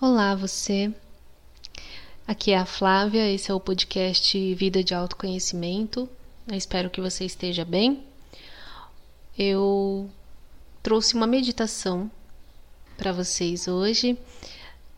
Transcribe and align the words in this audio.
Olá, 0.00 0.32
você. 0.36 0.94
Aqui 2.24 2.52
é 2.52 2.58
a 2.58 2.64
Flávia, 2.64 3.28
esse 3.28 3.50
é 3.50 3.54
o 3.54 3.58
podcast 3.58 4.54
Vida 4.54 4.84
de 4.84 4.94
Autoconhecimento. 4.94 6.08
Eu 6.46 6.54
espero 6.56 6.88
que 6.88 7.00
você 7.00 7.24
esteja 7.24 7.64
bem. 7.64 8.04
Eu 9.36 10.08
trouxe 10.84 11.16
uma 11.16 11.26
meditação 11.26 12.08
para 12.96 13.10
vocês 13.10 13.66
hoje, 13.66 14.16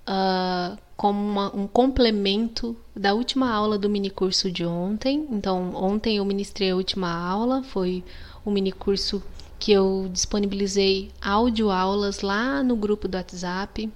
uh, 0.06 0.76
como 0.98 1.18
uma, 1.18 1.56
um 1.56 1.66
complemento 1.66 2.76
da 2.94 3.14
última 3.14 3.50
aula 3.50 3.78
do 3.78 3.88
minicurso 3.88 4.52
de 4.52 4.66
ontem. 4.66 5.26
Então, 5.30 5.74
ontem 5.76 6.18
eu 6.18 6.26
ministrei 6.26 6.72
a 6.72 6.76
última 6.76 7.10
aula, 7.10 7.62
foi 7.62 8.04
o 8.44 8.50
minicurso 8.50 9.22
que 9.58 9.72
eu 9.72 10.10
disponibilizei 10.12 11.10
áudio 11.22 11.70
aulas 11.70 12.20
lá 12.20 12.62
no 12.62 12.76
grupo 12.76 13.08
do 13.08 13.16
WhatsApp 13.16 13.90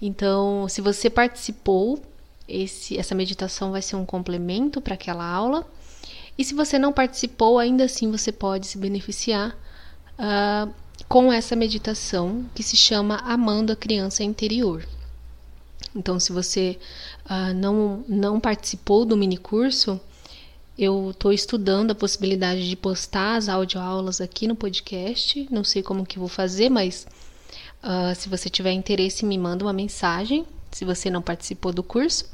então, 0.00 0.68
se 0.68 0.80
você 0.80 1.08
participou, 1.08 2.02
esse, 2.48 2.98
essa 2.98 3.14
meditação 3.14 3.72
vai 3.72 3.82
ser 3.82 3.96
um 3.96 4.04
complemento 4.04 4.80
para 4.80 4.94
aquela 4.94 5.24
aula. 5.24 5.66
E 6.36 6.44
se 6.44 6.54
você 6.54 6.78
não 6.78 6.92
participou, 6.92 7.58
ainda 7.58 7.84
assim 7.84 8.10
você 8.10 8.32
pode 8.32 8.66
se 8.66 8.76
beneficiar 8.76 9.56
uh, 10.18 10.72
com 11.08 11.32
essa 11.32 11.56
meditação 11.56 12.44
que 12.54 12.62
se 12.62 12.76
chama 12.76 13.16
Amando 13.18 13.72
a 13.72 13.76
Criança 13.76 14.22
Interior. 14.22 14.86
Então, 15.94 16.18
se 16.18 16.32
você 16.32 16.78
uh, 17.26 17.54
não, 17.54 18.04
não 18.08 18.40
participou 18.40 19.04
do 19.04 19.16
mini 19.16 19.36
curso, 19.36 20.00
eu 20.76 21.10
estou 21.10 21.32
estudando 21.32 21.92
a 21.92 21.94
possibilidade 21.94 22.68
de 22.68 22.74
postar 22.74 23.36
as 23.36 23.48
audioaulas 23.48 24.20
aqui 24.20 24.48
no 24.48 24.56
podcast. 24.56 25.46
Não 25.50 25.62
sei 25.62 25.84
como 25.84 26.04
que 26.04 26.18
vou 26.18 26.26
fazer, 26.26 26.68
mas 26.68 27.06
Uh, 27.84 28.14
se 28.14 28.30
você 28.30 28.48
tiver 28.48 28.72
interesse, 28.72 29.26
me 29.26 29.36
manda 29.36 29.62
uma 29.62 29.72
mensagem. 29.72 30.46
Se 30.72 30.86
você 30.86 31.10
não 31.10 31.20
participou 31.20 31.70
do 31.70 31.82
curso. 31.82 32.32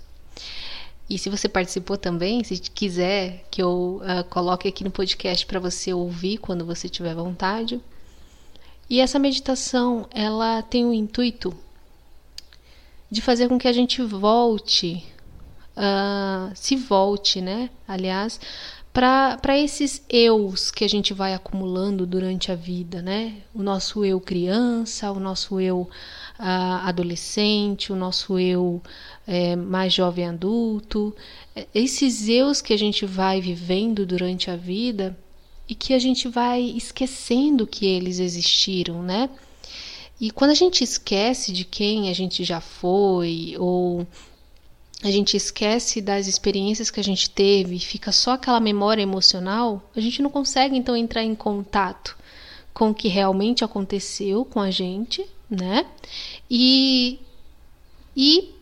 E 1.09 1.19
se 1.19 1.29
você 1.29 1.49
participou 1.49 1.99
também, 1.99 2.45
se 2.45 2.57
quiser 2.57 3.45
que 3.51 3.61
eu 3.61 4.01
uh, 4.01 4.23
coloque 4.31 4.69
aqui 4.69 4.85
no 4.85 4.93
podcast 4.93 5.45
para 5.45 5.59
você 5.59 5.93
ouvir 5.93 6.39
quando 6.39 6.65
você 6.65 6.89
tiver 6.89 7.17
vontade. 7.17 7.81
E 8.89 9.01
essa 9.01 9.19
meditação, 9.19 10.09
ela 10.13 10.63
tem 10.63 10.85
o 10.85 10.93
intuito 10.93 11.53
de 13.11 13.21
fazer 13.21 13.49
com 13.49 13.59
que 13.59 13.67
a 13.67 13.73
gente 13.73 14.01
volte, 14.03 15.05
uh, 15.77 16.55
se 16.55 16.77
volte, 16.77 17.41
né? 17.41 17.71
Aliás, 17.89 18.41
para 18.93 19.57
esses 19.57 20.03
eus 20.09 20.71
que 20.71 20.85
a 20.85 20.89
gente 20.89 21.15
vai 21.15 21.33
acumulando 21.33 22.05
durante 22.05 22.51
a 22.51 22.57
vida, 22.57 23.01
né? 23.01 23.37
O 23.55 23.63
nosso 23.63 24.05
eu 24.05 24.21
criança, 24.21 25.13
o 25.13 25.21
nosso 25.21 25.61
eu 25.61 25.89
uh, 26.39 26.87
adolescente, 26.87 27.93
o 27.93 27.97
nosso 27.97 28.39
eu 28.39 28.83
é, 29.27 29.55
mais 29.55 29.93
jovem 29.93 30.27
adulto, 30.27 31.15
esses 31.73 32.29
eus 32.29 32.61
que 32.61 32.73
a 32.73 32.77
gente 32.77 33.07
vai 33.07 33.41
vivendo 33.41 34.05
durante 34.05 34.51
a 34.51 34.57
vida 34.57 35.17
e 35.69 35.75
que 35.75 35.95
a 35.95 35.99
gente 36.01 36.27
vai 36.27 36.61
esquecendo 36.61 37.67
que 37.67 37.87
eles 37.87 38.19
existiram, 38.19 39.03
né? 39.03 39.31
E 40.21 40.33
quando 40.33 40.51
a 40.51 40.55
gente 40.55 40.83
esquece 40.83 41.53
de 41.53 41.65
quem 41.65 42.11
a 42.11 42.13
gente 42.13 42.43
já 42.43 42.61
foi 42.61 43.55
ou 43.57 44.07
a 45.03 45.11
gente 45.11 45.37
esquece 45.37 46.01
das 46.01 46.27
experiências 46.27 46.91
que 46.91 47.01
a 47.01 47.05
gente 47.05 47.31
teve 47.31 47.77
e 47.77 47.81
fica 47.81 48.13
só 48.13 48.33
aquela 48.33 48.61
memória 48.61 49.03
emocional, 49.03 49.83
a 49.97 50.01
gente 50.01 50.21
não 50.21 50.31
consegue 50.31 50.77
então 50.77 50.97
entrar 50.97 51.23
em 51.23 51.35
contato 51.35 52.17
com 52.75 52.91
o 52.91 52.95
que 52.95 53.09
realmente 53.09 53.65
aconteceu 53.65 54.45
com 54.45 54.61
a 54.61 54.71
gente, 54.71 55.27
né? 55.49 55.87
E, 56.51 57.19
e 58.15 58.55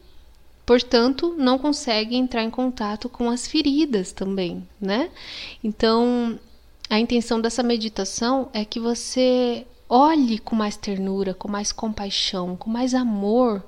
portanto, 0.64 1.34
não 1.36 1.58
consegue 1.58 2.14
entrar 2.14 2.42
em 2.42 2.50
contato 2.50 3.08
com 3.08 3.28
as 3.28 3.48
feridas 3.48 4.12
também, 4.12 4.66
né? 4.80 5.10
Então, 5.62 6.38
a 6.88 7.00
intenção 7.00 7.40
dessa 7.40 7.62
meditação 7.62 8.48
é 8.52 8.64
que 8.64 8.78
você 8.78 9.66
olhe 9.88 10.38
com 10.38 10.54
mais 10.54 10.76
ternura, 10.76 11.34
com 11.34 11.48
mais 11.48 11.72
compaixão, 11.72 12.56
com 12.56 12.70
mais 12.70 12.94
amor 12.94 13.64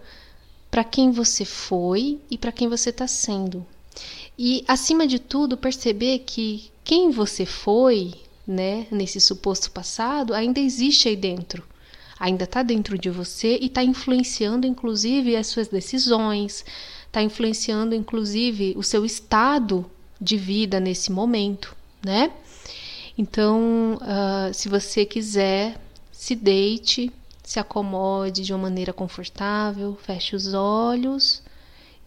para 0.70 0.84
quem 0.84 1.10
você 1.10 1.44
foi 1.44 2.18
e 2.30 2.38
para 2.38 2.52
quem 2.52 2.68
você 2.68 2.90
está 2.90 3.06
sendo. 3.06 3.66
E, 4.38 4.64
acima 4.66 5.06
de 5.06 5.18
tudo, 5.18 5.56
perceber 5.56 6.20
que 6.20 6.70
quem 6.84 7.10
você 7.10 7.44
foi, 7.44 8.14
né, 8.46 8.86
nesse 8.90 9.20
suposto 9.20 9.70
passado, 9.70 10.32
ainda 10.32 10.60
existe 10.60 11.08
aí 11.08 11.16
dentro. 11.16 11.62
Ainda 12.18 12.44
está 12.44 12.62
dentro 12.62 12.98
de 12.98 13.10
você 13.10 13.58
e 13.60 13.66
está 13.66 13.82
influenciando, 13.82 14.66
inclusive, 14.66 15.36
as 15.36 15.46
suas 15.46 15.68
decisões, 15.68 16.64
está 17.06 17.22
influenciando, 17.22 17.94
inclusive, 17.94 18.74
o 18.76 18.82
seu 18.82 19.04
estado 19.04 19.90
de 20.20 20.36
vida 20.36 20.78
nesse 20.78 21.10
momento, 21.10 21.74
né? 22.04 22.30
Então, 23.16 23.98
uh, 24.00 24.54
se 24.54 24.68
você 24.68 25.04
quiser, 25.04 25.80
se 26.12 26.34
deite, 26.34 27.10
se 27.42 27.58
acomode 27.58 28.42
de 28.42 28.52
uma 28.52 28.62
maneira 28.62 28.92
confortável, 28.92 29.96
feche 30.02 30.36
os 30.36 30.54
olhos 30.54 31.42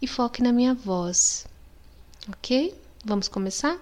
e 0.01 0.07
foque 0.07 0.41
na 0.41 0.51
minha 0.51 0.73
voz. 0.73 1.45
Ok? 2.29 2.73
Vamos 3.05 3.27
começar? 3.27 3.77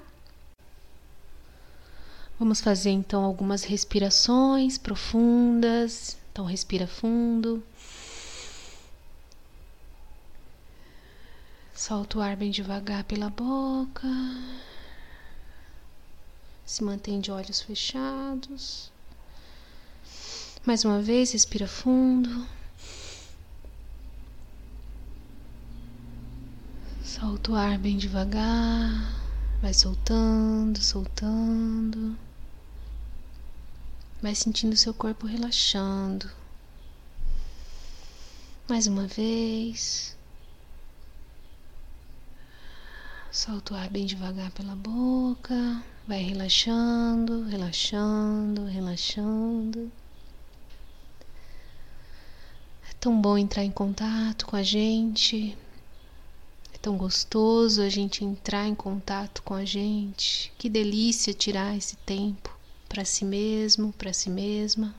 Vamos 2.40 2.60
fazer 2.60 2.90
então 2.90 3.24
algumas 3.24 3.64
respirações 3.64 4.78
profundas. 4.78 6.18
Então, 6.32 6.46
respira 6.46 6.88
fundo. 6.88 7.64
Solta 11.76 12.18
o 12.18 12.22
ar 12.22 12.36
bem 12.36 12.50
devagar 12.50 13.04
pela 13.04 13.30
boca. 13.30 14.08
Se 16.66 16.84
mantém 16.84 17.20
de 17.20 17.32
olhos 17.32 17.62
fechados. 17.62 18.92
Mais 20.64 20.86
uma 20.86 21.02
vez, 21.02 21.32
respira 21.32 21.68
fundo. 21.68 22.48
Solta 27.04 27.52
o 27.52 27.56
ar 27.56 27.80
bem 27.80 27.98
devagar. 27.98 29.20
Vai 29.60 29.74
soltando, 29.74 30.80
soltando. 30.80 32.16
Vai 34.22 34.36
sentindo 34.36 34.78
seu 34.78 34.94
corpo 34.94 35.26
relaxando. 35.26 36.30
Mais 38.70 38.86
uma 38.86 39.08
vez. 39.08 40.16
Solta 43.32 43.74
o 43.74 43.78
ar 43.78 43.90
bem 43.90 44.06
devagar 44.06 44.52
pela 44.52 44.76
boca. 44.76 45.84
Vai 46.08 46.22
relaxando, 46.22 47.46
relaxando, 47.46 48.66
relaxando 48.66 49.92
tão 53.02 53.20
bom 53.20 53.36
entrar 53.36 53.64
em 53.64 53.72
contato 53.72 54.46
com 54.46 54.56
a 54.56 54.62
gente. 54.62 55.58
É 56.72 56.78
tão 56.78 56.96
gostoso 56.96 57.82
a 57.82 57.90
gente 57.90 58.24
entrar 58.24 58.68
em 58.68 58.76
contato 58.76 59.42
com 59.42 59.56
a 59.56 59.66
gente. 59.66 60.54
Que 60.56 60.70
delícia 60.70 61.34
tirar 61.34 61.76
esse 61.76 61.96
tempo 61.98 62.56
para 62.88 63.04
si 63.04 63.26
mesmo, 63.26 63.92
para 63.94 64.14
si 64.14 64.30
mesma. 64.30 64.94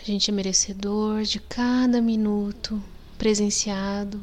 A 0.00 0.02
gente 0.02 0.28
é 0.28 0.34
merecedor 0.34 1.22
de 1.22 1.38
cada 1.38 2.00
minuto 2.00 2.82
presenciado 3.16 4.20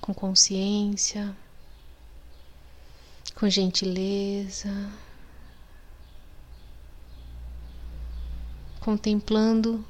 com 0.00 0.14
consciência, 0.14 1.36
com 3.34 3.50
gentileza, 3.50 4.90
contemplando 8.84 9.82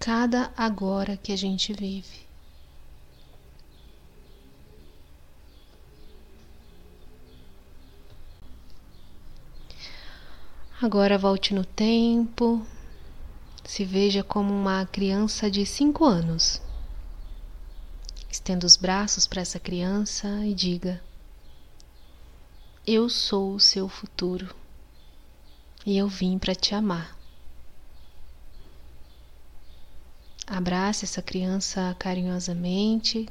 cada 0.00 0.52
agora 0.56 1.16
que 1.16 1.30
a 1.30 1.36
gente 1.36 1.72
vive. 1.72 2.26
Agora 10.82 11.16
volte 11.16 11.54
no 11.54 11.64
tempo, 11.64 12.66
se 13.64 13.84
veja 13.84 14.24
como 14.24 14.52
uma 14.52 14.84
criança 14.86 15.48
de 15.48 15.64
cinco 15.64 16.04
anos. 16.04 16.60
Estenda 18.28 18.66
os 18.66 18.76
braços 18.76 19.24
para 19.24 19.40
essa 19.40 19.60
criança 19.60 20.44
e 20.44 20.52
diga: 20.52 21.00
Eu 22.84 23.08
sou 23.08 23.54
o 23.54 23.60
seu 23.60 23.88
futuro 23.88 24.52
e 25.86 25.96
eu 25.96 26.08
vim 26.08 26.40
para 26.40 26.56
te 26.56 26.74
amar. 26.74 27.13
Abrace 30.46 31.04
essa 31.04 31.22
criança 31.22 31.96
carinhosamente. 31.98 33.28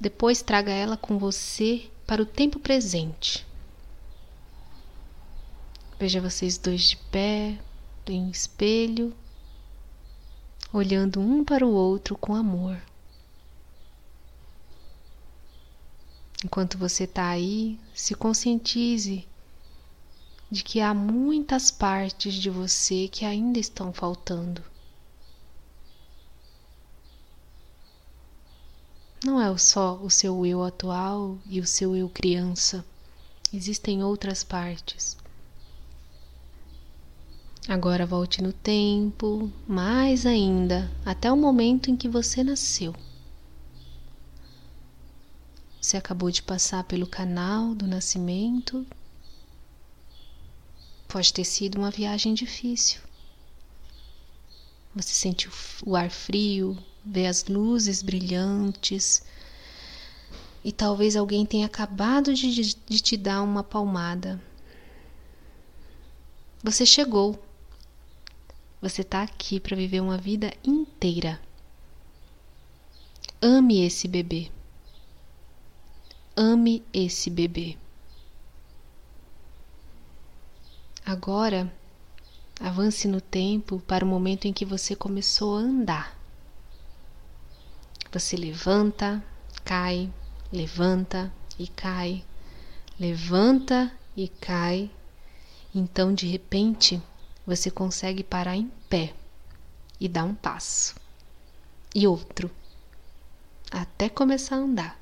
Depois 0.00 0.42
traga 0.42 0.72
ela 0.72 0.96
com 0.96 1.18
você 1.18 1.90
para 2.06 2.22
o 2.22 2.26
tempo 2.26 2.58
presente. 2.58 3.46
Veja 5.98 6.20
vocês 6.20 6.58
dois 6.58 6.90
de 6.90 6.96
pé, 6.96 7.58
em 8.06 8.22
um 8.22 8.30
espelho, 8.30 9.14
olhando 10.72 11.20
um 11.20 11.44
para 11.44 11.66
o 11.66 11.72
outro 11.72 12.16
com 12.16 12.34
amor. 12.34 12.80
Enquanto 16.44 16.78
você 16.78 17.04
está 17.04 17.28
aí, 17.28 17.78
se 17.94 18.14
conscientize 18.14 19.26
de 20.50 20.62
que 20.62 20.80
há 20.80 20.94
muitas 20.94 21.70
partes 21.70 22.34
de 22.34 22.48
você 22.48 23.08
que 23.08 23.24
ainda 23.24 23.58
estão 23.58 23.92
faltando. 23.92 24.62
Não 29.24 29.40
é 29.40 29.56
só 29.58 29.96
o 29.96 30.08
seu 30.08 30.46
eu 30.46 30.62
atual 30.62 31.38
e 31.46 31.60
o 31.60 31.66
seu 31.66 31.96
eu 31.96 32.08
criança. 32.08 32.84
Existem 33.52 34.02
outras 34.02 34.44
partes. 34.44 35.16
Agora 37.68 38.06
volte 38.06 38.40
no 38.40 38.52
tempo, 38.52 39.52
mais 39.66 40.24
ainda, 40.24 40.90
até 41.04 41.30
o 41.30 41.36
momento 41.36 41.90
em 41.90 41.96
que 41.96 42.08
você 42.08 42.44
nasceu. 42.44 42.94
Você 45.80 45.96
acabou 45.96 46.30
de 46.30 46.42
passar 46.42 46.84
pelo 46.84 47.06
canal 47.06 47.74
do 47.74 47.86
nascimento. 47.86 48.86
Pode 51.08 51.32
ter 51.32 51.44
sido 51.44 51.76
uma 51.76 51.90
viagem 51.90 52.34
difícil. 52.34 53.00
Você 54.94 55.12
sente 55.12 55.50
o 55.84 55.96
ar 55.96 56.10
frio, 56.10 56.76
vê 57.10 57.26
as 57.26 57.46
luzes 57.46 58.02
brilhantes 58.02 59.22
e 60.62 60.70
talvez 60.70 61.16
alguém 61.16 61.46
tenha 61.46 61.64
acabado 61.64 62.34
de, 62.34 62.74
de 62.74 63.00
te 63.00 63.16
dar 63.16 63.42
uma 63.42 63.64
palmada. 63.64 64.40
Você 66.62 66.84
chegou. 66.84 67.42
Você 68.82 69.00
está 69.00 69.22
aqui 69.22 69.58
para 69.58 69.76
viver 69.76 70.00
uma 70.00 70.18
vida 70.18 70.52
inteira. 70.62 71.40
Ame 73.40 73.84
esse 73.84 74.06
bebê. 74.06 74.50
Ame 76.36 76.82
esse 76.92 77.30
bebê. 77.30 77.76
Agora, 81.04 81.72
avance 82.60 83.08
no 83.08 83.20
tempo 83.20 83.80
para 83.80 84.04
o 84.04 84.08
momento 84.08 84.46
em 84.46 84.52
que 84.52 84.64
você 84.64 84.94
começou 84.94 85.56
a 85.56 85.60
andar. 85.60 86.17
Você 88.10 88.36
levanta, 88.36 89.22
cai, 89.64 90.10
levanta 90.52 91.32
e 91.58 91.66
cai, 91.68 92.24
levanta 92.98 93.92
e 94.16 94.28
cai. 94.28 94.90
Então, 95.74 96.14
de 96.14 96.26
repente, 96.26 97.02
você 97.46 97.70
consegue 97.70 98.24
parar 98.24 98.56
em 98.56 98.70
pé 98.88 99.14
e 100.00 100.08
dar 100.08 100.24
um 100.24 100.34
passo 100.34 100.94
e 101.94 102.06
outro 102.06 102.50
até 103.70 104.08
começar 104.08 104.56
a 104.56 104.60
andar. 104.60 105.00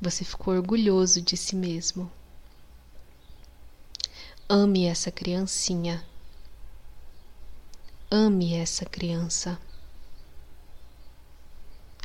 Você 0.00 0.24
ficou 0.24 0.54
orgulhoso 0.54 1.22
de 1.22 1.36
si 1.36 1.56
mesmo. 1.56 2.10
Ame 4.48 4.84
essa 4.84 5.10
criancinha. 5.10 6.04
Ame 8.10 8.54
essa 8.54 8.84
criança. 8.84 9.58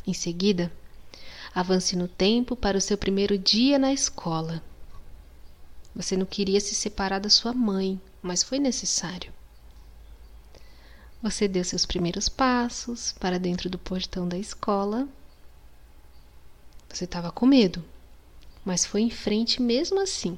Em 0.07 0.13
seguida, 0.13 0.71
avance 1.53 1.95
no 1.95 2.07
tempo 2.07 2.55
para 2.55 2.77
o 2.77 2.81
seu 2.81 2.97
primeiro 2.97 3.37
dia 3.37 3.77
na 3.77 3.93
escola. 3.93 4.63
Você 5.95 6.17
não 6.17 6.25
queria 6.25 6.59
se 6.59 6.73
separar 6.73 7.19
da 7.19 7.29
sua 7.29 7.53
mãe, 7.53 8.01
mas 8.21 8.41
foi 8.41 8.57
necessário. 8.57 9.31
Você 11.21 11.47
deu 11.47 11.63
seus 11.63 11.85
primeiros 11.85 12.29
passos 12.29 13.11
para 13.19 13.37
dentro 13.37 13.69
do 13.69 13.77
portão 13.77 14.27
da 14.27 14.37
escola 14.37 15.07
você 16.89 17.05
estava 17.05 17.31
com 17.31 17.45
medo, 17.45 17.83
mas 18.65 18.85
foi 18.85 19.01
em 19.01 19.09
frente 19.09 19.61
mesmo 19.61 19.99
assim. 20.01 20.37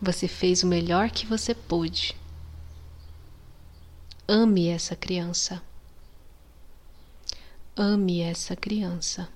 Você 0.00 0.28
fez 0.28 0.62
o 0.62 0.66
melhor 0.66 1.10
que 1.10 1.26
você 1.26 1.54
pôde. 1.54 2.16
Ame 4.26 4.68
essa 4.68 4.94
criança. 4.94 5.62
Ame 7.80 8.20
essa 8.20 8.56
criança. 8.56 9.28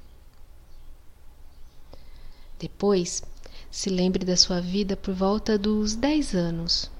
Depois, 2.59 3.23
se 3.71 3.89
lembre 3.89 4.27
da 4.27 4.37
sua 4.37 4.61
vida 4.61 4.97
por 4.97 5.15
volta 5.15 5.57
dos 5.57 5.95
10 5.95 6.35
anos 6.35 6.91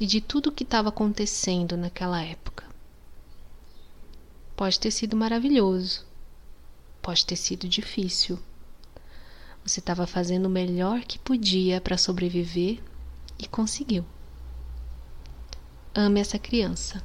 e 0.00 0.06
de 0.06 0.20
tudo 0.20 0.48
o 0.48 0.52
que 0.52 0.64
estava 0.64 0.88
acontecendo 0.88 1.76
naquela 1.76 2.20
época. 2.20 2.64
Pode 4.56 4.80
ter 4.80 4.90
sido 4.90 5.16
maravilhoso, 5.16 6.04
Pode 7.06 7.24
ter 7.24 7.36
sido 7.36 7.68
difícil. 7.68 8.36
Você 9.64 9.78
estava 9.78 10.08
fazendo 10.08 10.46
o 10.46 10.50
melhor 10.50 11.02
que 11.02 11.20
podia 11.20 11.80
para 11.80 11.96
sobreviver 11.96 12.82
e 13.38 13.46
conseguiu. 13.46 14.04
Ame 15.94 16.18
essa 16.18 16.36
criança. 16.36 17.00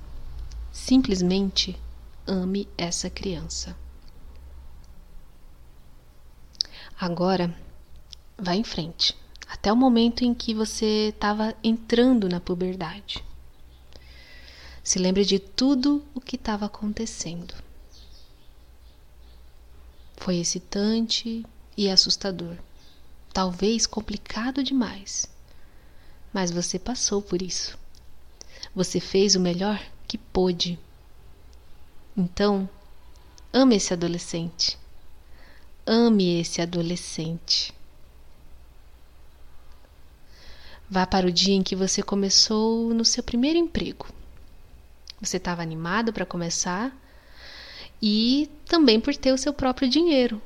Simplesmente 0.72 1.80
ame 2.32 2.68
essa 2.78 3.10
criança. 3.10 3.76
Agora, 6.98 7.54
vá 8.38 8.56
em 8.56 8.64
frente, 8.64 9.18
até 9.48 9.72
o 9.72 9.76
momento 9.76 10.24
em 10.24 10.34
que 10.34 10.54
você 10.54 11.10
estava 11.10 11.54
entrando 11.62 12.30
na 12.30 12.40
puberdade. 12.40 13.24
Se 14.82 14.98
lembre 14.98 15.26
de 15.26 15.40
tudo 15.40 16.04
o 16.16 16.22
que 16.22 16.38
estava 16.38 16.66
acontecendo. 16.68 17.54
Foi 20.16 20.38
excitante 20.38 21.46
e 21.76 21.90
assustador, 21.90 22.56
talvez 23.34 23.86
complicado 23.86 24.64
demais. 24.64 25.28
Mas 26.32 26.50
você 26.50 26.80
passou 26.80 27.22
por 27.22 27.42
isso. 27.42 27.78
Você 28.74 29.02
fez 29.02 29.36
o 29.36 29.40
melhor 29.40 29.82
que 30.08 30.18
pôde. 30.18 30.80
Então, 32.16 32.70
ame 33.54 33.76
esse 33.76 33.94
adolescente. 33.94 34.78
Ame 35.86 36.40
esse 36.42 36.62
adolescente. 36.62 37.74
Vá 40.90 41.08
para 41.08 41.26
o 41.26 41.32
dia 41.32 41.56
em 41.56 41.64
que 41.64 41.76
você 41.76 42.04
começou 42.04 42.94
no 42.94 43.06
seu 43.06 43.24
primeiro 43.24 43.58
emprego. 43.58 44.08
Você 45.22 45.38
estava 45.38 45.62
animado 45.62 46.12
para 46.12 46.26
começar 46.26 46.94
e 48.02 48.50
também 48.66 49.00
por 49.00 49.16
ter 49.16 49.32
o 49.32 49.38
seu 49.38 49.54
próprio 49.54 49.88
dinheiro. 49.88 50.42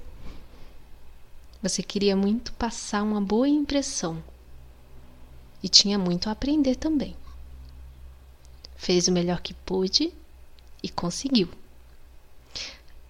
Você 1.64 1.82
queria 1.82 2.16
muito 2.16 2.54
passar 2.54 3.02
uma 3.02 3.20
boa 3.20 3.50
impressão 3.50 4.24
e 5.64 5.68
tinha 5.68 5.98
muito 5.98 6.30
a 6.30 6.34
aprender 6.34 6.76
também. 6.76 7.16
Fez 8.76 9.08
o 9.08 9.12
melhor 9.12 9.42
que 9.42 9.56
pôde 9.56 10.14
e 10.86 10.90
conseguiu. 10.90 11.50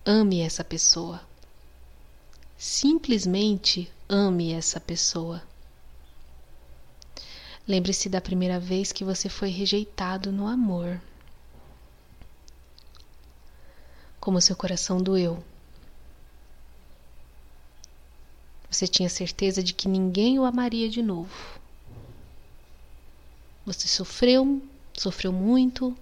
Ame 0.05 0.39
essa 0.39 0.63
pessoa. 0.63 1.21
Simplesmente 2.57 3.91
ame 4.07 4.53
essa 4.53 4.79
pessoa. 4.79 5.43
Lembre-se 7.67 8.07
da 8.07 8.21
primeira 8.21 8.61
vez 8.61 8.93
que 8.93 9.03
você 9.03 9.27
foi 9.27 9.49
rejeitado 9.49 10.31
no 10.31 10.47
amor 10.47 11.01
como 14.21 14.39
seu 14.39 14.55
coração 14.55 15.01
doeu. 15.01 15.43
Você 18.71 18.87
tinha 18.87 19.09
certeza 19.09 19.61
de 19.61 19.73
que 19.73 19.89
ninguém 19.89 20.39
o 20.39 20.45
amaria 20.45 20.87
de 20.89 21.01
novo. 21.01 21.59
Você 23.65 23.85
sofreu, 23.87 24.61
sofreu 24.93 25.33
muito, 25.33 25.95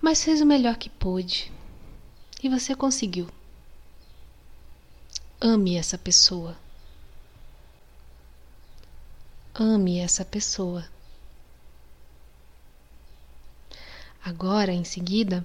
mas 0.00 0.22
fez 0.22 0.40
o 0.40 0.46
melhor 0.46 0.76
que 0.76 0.88
pôde. 0.88 1.52
E 2.42 2.48
você 2.48 2.74
conseguiu. 2.74 3.28
Ame 5.40 5.76
essa 5.76 5.98
pessoa. 5.98 6.56
Ame 9.54 9.98
essa 9.98 10.24
pessoa. 10.24 10.88
Agora, 14.24 14.72
em 14.72 14.84
seguida, 14.84 15.44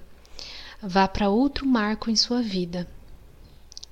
vá 0.82 1.08
para 1.08 1.30
outro 1.30 1.66
marco 1.66 2.10
em 2.10 2.16
sua 2.16 2.42
vida. 2.42 2.88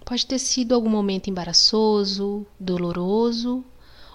Pode 0.04 0.26
ter 0.26 0.38
sido 0.38 0.74
algum 0.74 0.90
momento 0.90 1.30
embaraçoso, 1.30 2.46
doloroso 2.58 3.64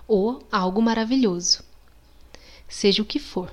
ou 0.08 0.46
algo 0.52 0.82
maravilhoso. 0.82 1.64
Seja 2.68 3.02
o 3.02 3.06
que 3.06 3.20
for, 3.20 3.52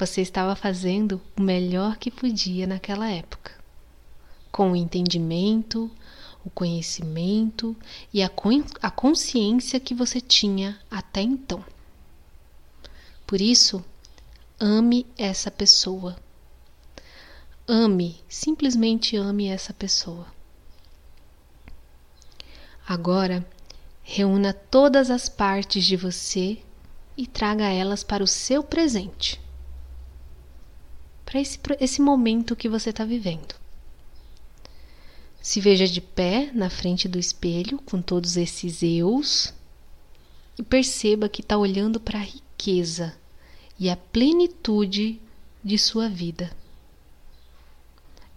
você 0.00 0.22
estava 0.22 0.56
fazendo 0.56 1.20
o 1.36 1.42
melhor 1.42 1.98
que 1.98 2.10
podia 2.10 2.66
naquela 2.66 3.10
época, 3.10 3.52
com 4.50 4.72
o 4.72 4.76
entendimento, 4.76 5.90
o 6.42 6.48
conhecimento 6.48 7.76
e 8.10 8.22
a, 8.22 8.30
a 8.80 8.90
consciência 8.90 9.78
que 9.78 9.94
você 9.94 10.18
tinha 10.18 10.80
até 10.90 11.20
então. 11.20 11.62
Por 13.26 13.42
isso, 13.42 13.84
ame 14.58 15.06
essa 15.18 15.50
pessoa. 15.50 16.16
Ame, 17.68 18.18
simplesmente 18.26 19.18
ame 19.18 19.48
essa 19.48 19.74
pessoa. 19.74 20.26
Agora, 22.88 23.46
reúna 24.02 24.54
todas 24.54 25.10
as 25.10 25.28
partes 25.28 25.84
de 25.84 25.94
você 25.94 26.58
e 27.18 27.26
traga 27.26 27.68
elas 27.68 28.02
para 28.02 28.24
o 28.24 28.26
seu 28.26 28.62
presente. 28.62 29.38
Para 31.30 31.40
esse, 31.40 31.60
esse 31.78 32.02
momento 32.02 32.56
que 32.56 32.68
você 32.68 32.90
está 32.90 33.04
vivendo. 33.04 33.54
Se 35.40 35.60
veja 35.60 35.86
de 35.86 36.00
pé 36.00 36.50
na 36.52 36.68
frente 36.68 37.06
do 37.06 37.20
espelho 37.20 37.78
com 37.82 38.02
todos 38.02 38.36
esses 38.36 38.82
eus 38.82 39.54
e 40.58 40.62
perceba 40.64 41.28
que 41.28 41.40
está 41.40 41.56
olhando 41.56 42.00
para 42.00 42.18
a 42.18 42.22
riqueza 42.22 43.16
e 43.78 43.88
a 43.88 43.96
plenitude 43.96 45.20
de 45.62 45.78
sua 45.78 46.08
vida. 46.08 46.50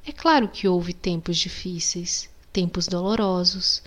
É 0.05 0.11
claro 0.11 0.47
que 0.47 0.67
houve 0.67 0.93
tempos 0.93 1.37
difíceis, 1.37 2.29
tempos 2.51 2.85
dolorosos, 2.85 3.81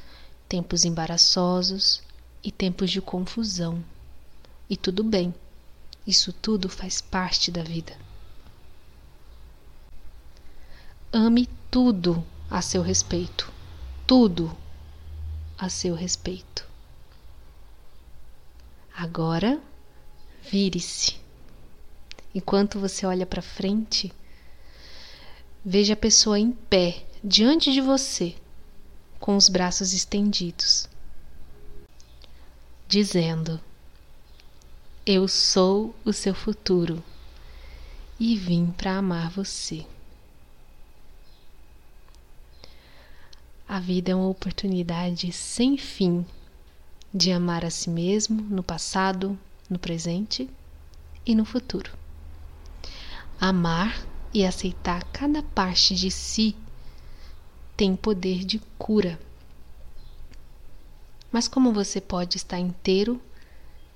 tempos 0.49 0.85
embaraçosos 0.85 2.03
e 2.43 2.51
tempos 2.51 2.91
de 2.91 3.01
confusão. 3.01 3.85
E 4.69 4.77
tudo 4.77 5.05
bem, 5.05 5.33
isso 6.05 6.33
tudo 6.33 6.69
faz 6.69 7.01
parte 7.01 7.53
da 7.53 7.63
vida. 7.63 8.06
Ame 11.19 11.49
tudo 11.71 12.23
a 12.51 12.61
seu 12.61 12.83
respeito, 12.83 13.51
tudo 14.07 14.55
a 15.57 15.71
seu 15.71 15.95
respeito. 15.95 16.69
Agora, 18.95 19.59
vire-se. 20.43 21.19
Enquanto 22.35 22.79
você 22.79 23.07
olha 23.07 23.25
para 23.25 23.41
frente, 23.41 24.13
veja 25.65 25.95
a 25.95 25.97
pessoa 25.97 26.39
em 26.39 26.53
pé 26.53 27.07
diante 27.25 27.73
de 27.73 27.81
você 27.81 28.37
com 29.19 29.39
os 29.39 29.49
braços 29.49 29.95
estendidos, 29.95 30.87
dizendo: 32.87 33.59
Eu 35.07 35.27
sou 35.27 35.95
o 36.05 36.13
seu 36.13 36.35
futuro 36.35 37.03
e 38.21 38.37
vim 38.37 38.67
para 38.67 38.99
amar 38.99 39.31
você. 39.31 39.87
A 43.69 43.81
vida 43.81 44.13
é 44.13 44.15
uma 44.15 44.29
oportunidade 44.29 45.33
sem 45.33 45.77
fim 45.77 46.25
de 47.13 47.33
amar 47.33 47.65
a 47.65 47.71
si 47.71 47.91
mesmo 47.91 48.41
no 48.43 48.63
passado, 48.63 49.37
no 49.69 49.77
presente 49.77 50.49
e 51.27 51.35
no 51.35 51.45
futuro. 51.45 51.91
Amar 53.41 54.07
e 54.33 54.45
aceitar 54.45 55.03
cada 55.13 55.43
parte 55.43 55.97
de 55.97 56.13
si 56.13 56.55
tem 57.77 57.97
poder 57.97 58.45
de 58.45 58.61
cura. 58.79 59.19
Mas 61.33 61.49
como 61.49 61.73
você 61.73 62.01
pode 62.01 62.37
estar 62.37 62.61
inteiro 62.61 63.21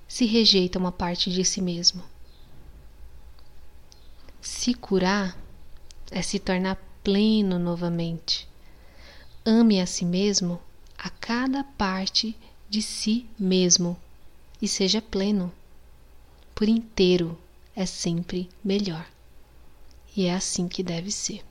se 0.09 0.27
rejeita 0.27 0.81
uma 0.81 0.91
parte 0.91 1.31
de 1.31 1.45
si 1.45 1.62
mesmo? 1.62 2.03
Se 4.41 4.75
curar 4.75 5.39
é 6.11 6.21
se 6.23 6.41
tornar 6.41 6.77
pleno 7.05 7.57
novamente. 7.57 8.50
Ame 9.45 9.81
a 9.81 9.87
si 9.87 10.05
mesmo 10.05 10.61
a 10.99 11.09
cada 11.09 11.65
parte 11.65 12.37
de 12.69 12.83
si 12.83 13.27
mesmo 13.39 13.97
e 14.61 14.69
seja 14.69 15.01
pleno. 15.01 15.51
Por 16.55 16.69
inteiro 16.69 17.39
é 17.75 17.87
sempre 17.87 18.51
melhor. 18.63 19.09
E 20.15 20.27
é 20.27 20.35
assim 20.35 20.69
que 20.69 20.83
deve 20.83 21.11
ser. 21.11 21.43